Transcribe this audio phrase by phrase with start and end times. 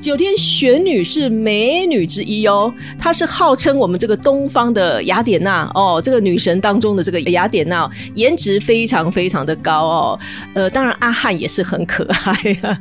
[0.00, 10.20] 九天玄女是美女之一哦，她是号称我们这个东方的雅典娜哦，这个女神当中的这个雅典娜，颜值非常非常的高哦。
[10.54, 12.32] 呃，当然阿汉也是很可爱
[12.62, 12.80] 啊。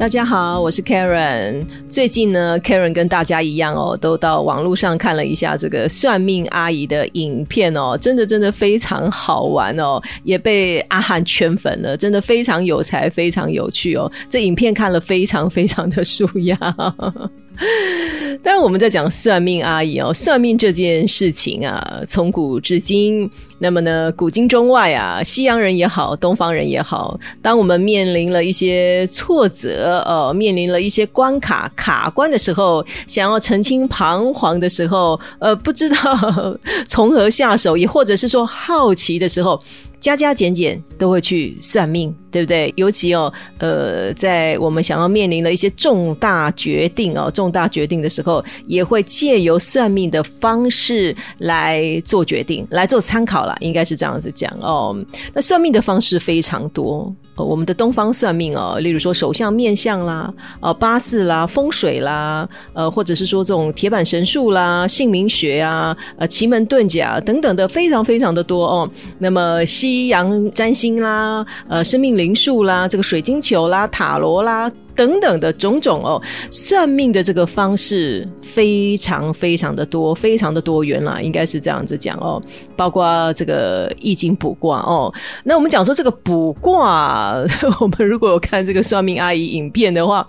[0.00, 1.62] 大家好，我是 Karen。
[1.86, 14.10] 最近呢，Karen 跟大家一样哦，都到网络上看了一下这个算命阿姨的影片哦，真的真的非常好玩哦，也被阿汉圈粉了，真的非常有才，非常有趣哦。
[14.26, 16.56] 这影片看了非常非常的舒压。
[18.42, 35.96] 当然，我们在讲算命阿姨哦，算命这件事情啊，从古至今，那么呢，古今中外啊，西洋人也好，东方人也好，当我们面临了一些挫折，呃，面临了一些关卡卡关的时候，想要澄清彷徨的时候，呃，不知道
[36.88, 39.62] 从何下手，也或者是说好奇的时候。
[40.00, 42.72] 加加减减都会去算命，对不对？
[42.76, 54.96] 尤其哦，呃，在我们想要面临了一些重大决定哦，重大决定的时候，也会借由算命的方式来做决定，来做参考了，应该是这样子讲哦。
[55.32, 57.12] 那算命的方式非常多。
[57.36, 68.90] 我们的东方算命哦，例如说手相、面相啦，呃，八字啦、风水啦，呃，或者是说这种铁板神术啦、姓名学啊、呃，奇门遁甲等等的，非常非常的多哦。
[69.18, 74.70] 那么西洋占星啦，呃，生命灵数啦，这个水晶球啦、塔罗啦。
[74.96, 82.42] 等等的种种哦，算命的这个方式非常非常的多，非常的多元啦，应该是这样子讲哦。
[82.76, 85.10] 包括这个易经卜卦哦，
[85.42, 87.34] 那我们讲说这个卜卦，
[87.80, 90.26] 我们如果有看这个算命阿姨影片的话，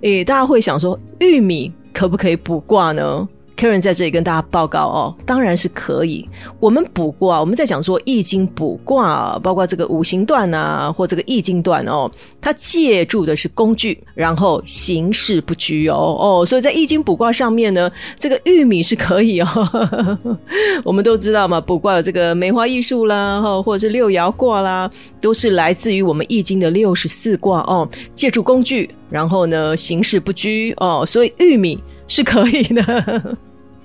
[0.00, 3.28] 诶，大家会想说玉米可不可以卜卦呢
[3.58, 6.26] ？Karen 在这里跟大家报告哦，当然是可以。
[6.60, 12.08] 我们卜卦，我们在讲说易经卜卦，包括这个五行段啊，或这个易经段哦，
[12.40, 19.48] 它借助的是工具，然后形式不拘哦哦，所以在易经卜卦上面呢，这个玉米是可以哦。
[20.84, 24.88] 我们都知道嘛，卜卦有这个梅花易数啦，哈，或者是六爻卦啦，
[25.20, 33.36] 都是来自于我们易经的六十四卦哦，借助工具，然后呢形式不拘哦，所以玉米是可以的。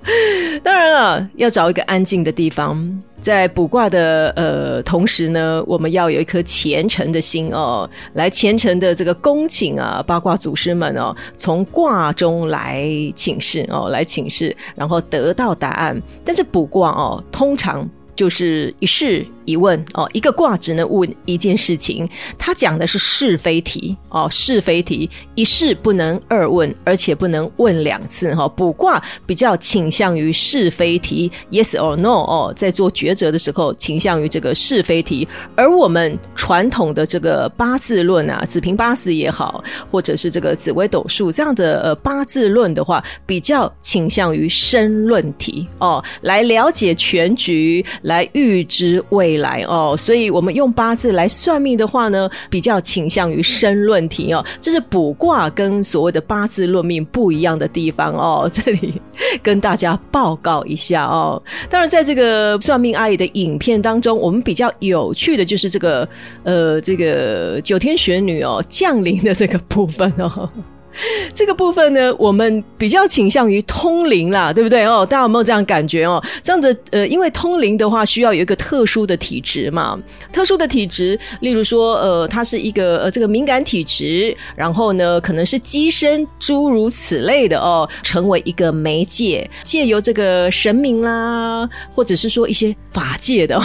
[0.64, 16.02] 当然了，要找一个安静的地方，在卜卦的呃同时呢，我们要有一颗虔诚的心哦，来虔诚的这个恭请啊八卦祖师们哦，从卦中来请示哦，来请示，然后得到答案。
[16.26, 19.26] 但是卜卦哦，通常就是一试。
[19.46, 28.48] 疑问哦，一个卦只能问一件事情，它讲的是是非题哦，是非题一事不能二问，而且不能问两次哈。
[28.48, 49.33] 卜卦比较倾向于是非题，yes or no 哦，在做抉择的时候倾向于这个是非题，而我们传统的这个八字论啊，子平八字也好，或者是这个紫微斗数这样的呃八字论的话，比较倾向于申论题哦，来了解全局，来预知未。
[49.38, 58.50] 来哦，所以我们用八字来算命的话呢，比较倾向于申论题哦，这是卜卦跟所谓的八字论命不一样的地方哦。
[58.54, 59.02] 这里
[59.42, 61.42] 跟大家报告一下哦。
[61.70, 66.08] 当然，在这个算命阿姨的影片当中，我们比较有趣的就是这个
[66.44, 70.50] 呃，这个九天玄女哦降临的这个部分哦。
[71.34, 75.06] 这个部分呢，我们比较倾向于通灵啦，对不对哦？
[75.06, 76.24] 大家有没有这样感觉哦？
[76.42, 80.00] 这样的呃，因为通灵的话，需要有一个特殊的体质嘛。
[80.32, 93.60] 特殊的体质，例如说呃，它是一个呃这个敏感体质，然后呢，可能是机身诸如此类的哦，成为一个媒介，借由这个神明啦，或者是说一些法界的，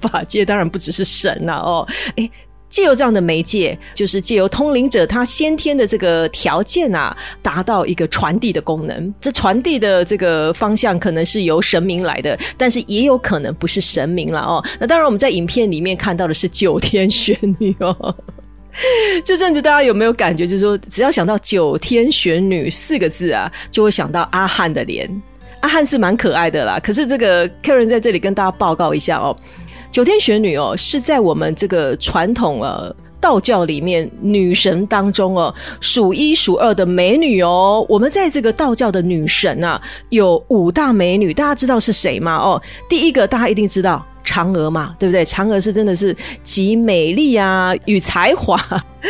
[0.00, 1.86] 法界当然不只是神呐哦，
[2.16, 2.30] 哎。
[2.74, 9.14] 借由这样的媒介，就是借由通灵者他先天的这个条件啊，达到一个传递的功能。
[9.20, 14.60] 这传递的这个方向可能是由神明来的，但是也有可能不是神明了哦。
[14.80, 18.12] 那当然，我们在影片里面看到的是九天玄女哦。
[19.24, 25.08] 这阵子大家有没有感觉，就是说，只要想到九天玄女四个字啊，就会想到阿汉的脸。
[25.60, 29.34] 阿汉是蛮可爱的啦，可是这个客人在这里跟大家报告一下哦。
[29.94, 37.86] 九天玄女哦，是在我们这个传统呃道教里面女神当中哦，数一数二的美女哦。
[37.88, 42.34] 我们在这个道教的女神啊，有五大美女，大家知道是谁吗？
[42.38, 44.04] 哦，第一个大家一定知道。
[44.24, 45.22] 嫦娥嘛，对不对？
[45.22, 48.58] 嫦娥是真的是集美丽啊与才华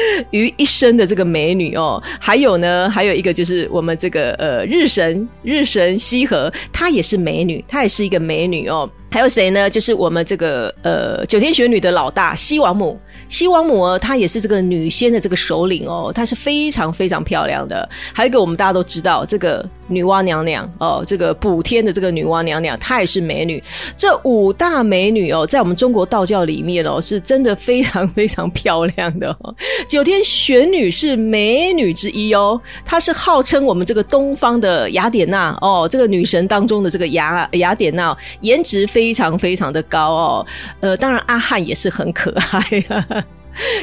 [0.30, 2.02] 于一身的这个美女哦。
[2.20, 8.88] 还有呢，还有一个就是我们这个呃日神日神羲和，她也是美女，她也是一个美女哦。
[9.10, 9.70] 还有谁呢？
[9.70, 12.98] 就是我们这个呃九天玄女的老大西王母。
[13.28, 17.88] 西王母，她也是这个女仙的这个首领哦，她是非常非常漂亮的。
[18.12, 23.62] 还有一个我们大家都知道，这个女娲娘娘哦，这个补天的这个女娲娘娘，她也是美女。
[23.96, 29.30] 这五大美女哦，在我们中国道教里面哦，是真的非常非常漂亮的。
[29.40, 29.54] 哦
[29.86, 40.46] 九天玄女是美女之一哦，她是号称我们这个东方的雅典娜哦，这个女神当中的这个雅雅典娜，颜值非常非常的高哦。
[40.80, 43.24] 呃，当然阿汉也是很可爱啊。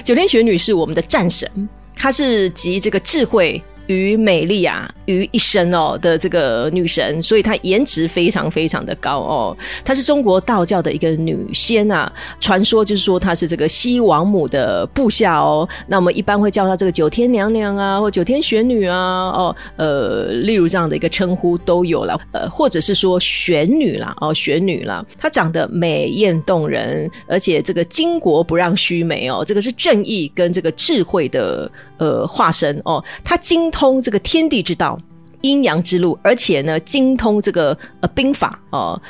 [0.03, 1.49] 九天玄女是我们的战神，
[1.95, 3.61] 她是集这个智慧。
[3.91, 9.57] 于美丽啊于一身哦的这个女神，所以她颜值非常非常的高哦。
[9.83, 15.67] 她是中国道教的一个女仙啊，传说就是说她是这个西王母的部下哦。
[15.87, 33.71] 那我们一般会叫她这个九天娘娘啊，或九天玄女啊，哦呃，例如这样的一个称呼都有了，呃，或者是说玄女啦，哦玄女啦，她长得美艳动人，而且这个巾帼不让须眉哦，这个是正义跟这个智慧的呃化身哦，她精。
[33.71, 34.95] 通通这个天地之道、
[35.41, 39.01] 阴阳之路，而且呢，精通这个呃兵法哦。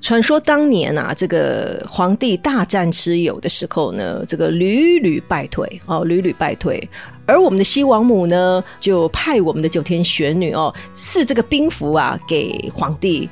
[0.00, 6.88] 传说当年啊，这个皇帝大战蚩尤的时候呢，这个屡屡败退哦，屡屡败退。
[7.24, 13.30] 而我们的西王母呢，就派我们的九天玄女哦，赐这个兵符啊给皇帝。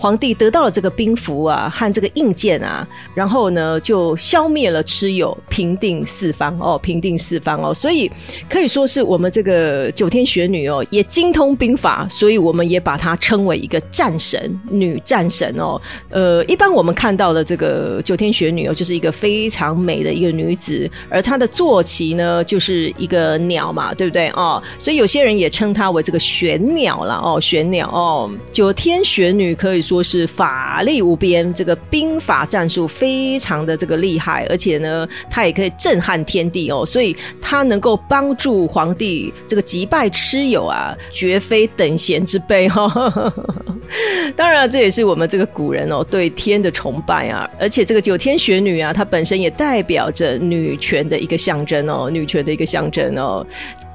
[0.00, 2.86] 皇帝得到了这个兵符啊和这个印鉴啊，
[3.16, 8.08] 然后呢就消灭了蚩尤，平定四方哦，平定四方哦，所以
[8.48, 15.80] 可以说是我们这个九天玄女哦，也精通兵法，所以我们也把她称为一个战神，女战神哦。
[16.10, 24.62] 呃，一般我们看到的这个九天玄女哦，就是一个非常美的一个女子，而她的坐骑呢就是一个鸟嘛，对不对哦？
[24.78, 29.87] 所以有些人也称她为这个玄鸟了哦，玄鸟哦，九天玄女可以。
[29.88, 43.32] 说是法力无边，这个兵法战术非常的这个厉害，而且呢，他也可以震撼天地哦，所以他能够帮助皇帝这个击败蚩尤啊，绝非等闲之辈哈。
[44.36, 53.46] 当然，这也是我们这个古人哦对天的崇拜啊，而且这个九天玄女啊，她本身也代表着女权的一个象征哦，女权的一个象征哦。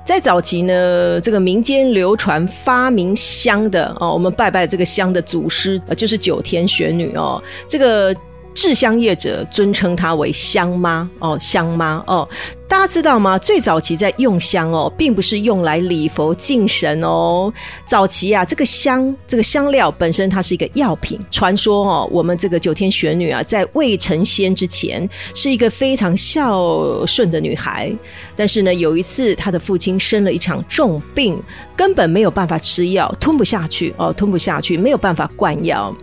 [0.03, 8.15] 在早期呢，这个民间流传发明香的哦，我们拜拜这个香的祖师，就是九天玄女哦，这个。
[8.53, 12.27] 制香业者尊称她为香妈哦，香妈哦，
[12.67, 13.37] 大家知道吗？
[13.37, 17.51] 最早期在用香哦，并不是用来礼佛敬神哦。
[17.85, 21.19] 早期啊，这个香这个香料本身它是一个药品。
[21.31, 27.91] 传说哦，我们这个九天玄女啊，在未成仙之前是一个非常孝顺的女孩，
[28.35, 31.41] 但是呢，有一次她的父亲生了一场重病，
[31.75, 35.95] 根本没有办法吃药，吞不下去哦，吞不下去，没有办法灌药。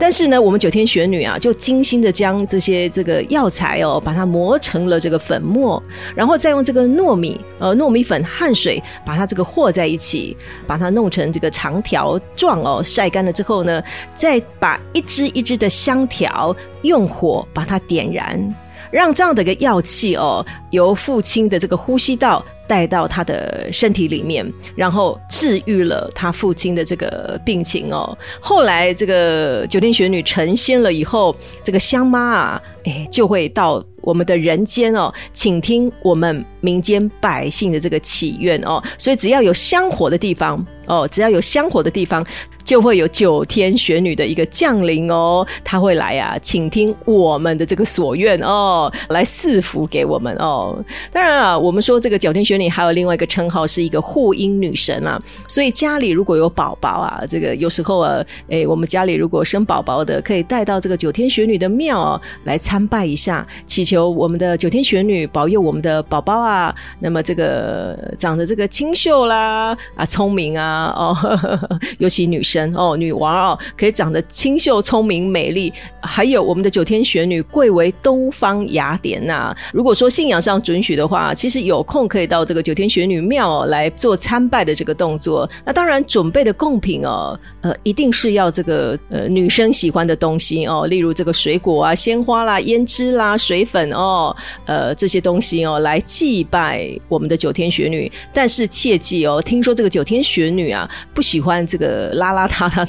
[0.00, 5.80] 但是呢，我们九天玄女啊，就精心的将这些这个药材哦，把它磨成了这个粉末，
[6.16, 10.34] 然后再用这个糯米呃糯米粉汗水把它这个和在一起，
[10.66, 13.82] 把它弄成这个长条状哦，晒干了之后呢，
[14.14, 18.54] 再把一支一支的香条用火把它点燃，
[18.90, 22.42] 让这样的一个药气哦，由父亲的这个呼吸道。
[22.70, 28.16] 带到他的身体里面，然后治愈了他父亲的这个病情哦。
[28.40, 31.34] 后来这个九天玄女成仙了以后，
[31.64, 38.80] 这个香妈啊，哎，就会到我们的人间哦，请听我们民间百姓的这个祈愿哦。
[38.96, 42.24] 所以只要有香火的地方哦，只要有香火的地方。
[42.64, 50.78] 就会有九天玄女的一个降临哦，她会来啊，倾听我们的这个所愿哦，来赐福给我们哦。
[51.12, 71.16] 当然啊，我们说这个九天玄女还有另外一个称号是一个护阴女神啊，所以家里如果有宝宝啊，这个有时候啊，哎，我们家里如果生宝宝的，可以带到这个九天玄女的庙来参拜一下，祈求我们的九天玄女保佑我们的宝宝啊，那么这个长得这个清秀啦啊，聪明啊哦，
[71.98, 72.59] 尤其女生。
[72.74, 75.72] 哦，女娃哦，可以长得清秀、聪明、美丽。
[76.02, 79.54] 还有我们的九天玄女贵为东方雅典呐。
[79.72, 85.48] 如果说信仰上准许的话，其实有空可以到这个九天玄女庙来做参拜的这个动作。
[85.64, 98.10] 那当然准备的贡品哦，呃，一定是要这个呃女生喜欢的东西哦，例如这个水果啊、鲜花啦、胭脂啦、水粉哦，呃这些东西哦，来祭拜我们的九天玄女。
[98.32, 102.86] 但是切记哦，听说这个九天玄女啊，不喜欢这个拉拉邋遢遢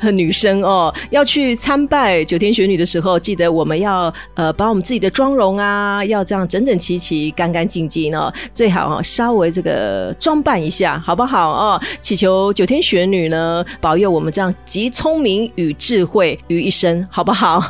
[0.00, 2.24] 的女生哦，要去参拜。
[2.24, 11.80] 九天玄女的时候，记得我们要呃把我们自己的妆容啊，要这样整整齐齐、干干净净哦，最好啊稍微这个装扮一下，好不好哦？
[12.00, 17.62] 祈求九天玄女呢保佑我们这样集聪明与智慧于一身，好不好？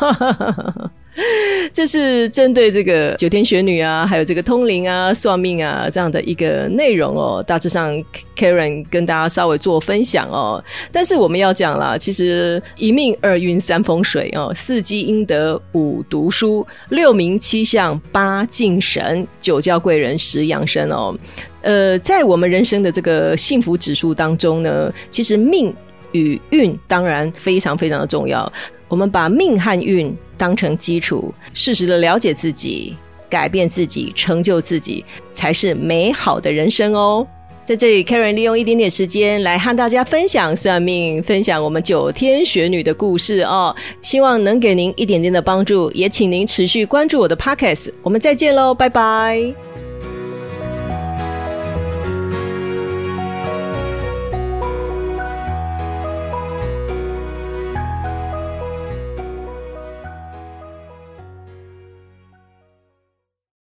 [1.76, 7.45] 这是针对这个九天玄女啊，还有这个通灵啊、算命啊这样的一个内容哦。
[7.47, 8.02] 大致上
[8.35, 10.64] ，Karen 跟大家稍微做分享哦。
[10.90, 21.14] 但是我们要讲了，其实一命二运三风水哦，四积阴德五读书六名七相八敬神九教贵人十养生哦。
[21.61, 25.75] 呃，在我们人生的这个幸福指数当中呢，其实命
[26.12, 28.50] 与运当然非常非常的重要。
[28.88, 32.95] 我们把命和运当成基础，适时的了解自己，
[33.28, 37.26] 改变自己，成就自己，才是美好的人生哦。
[37.64, 43.75] 在这里，Karen 利用一点点时间来和大家分享算命，分享我们九天玄女的故事哦。
[44.02, 47.93] 希望能给您一点点的帮助，也请您持续关注我的 Podcast。
[48.05, 49.75] 我们再见喽，拜拜。